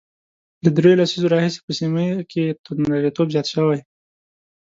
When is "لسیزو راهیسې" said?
1.01-1.59